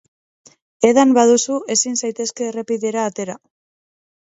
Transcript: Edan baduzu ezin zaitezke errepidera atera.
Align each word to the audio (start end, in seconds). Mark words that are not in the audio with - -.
Edan 0.89 1.13
baduzu 1.19 1.59
ezin 1.77 2.03
zaitezke 2.03 2.51
errepidera 2.51 3.09
atera. 3.15 3.41